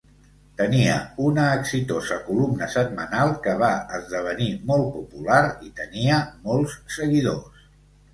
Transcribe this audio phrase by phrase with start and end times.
[0.59, 0.93] Tenia
[1.25, 6.17] una exitosa columna setmanal que va esdevenir molt popular i tenia
[6.49, 7.69] molts seguidors.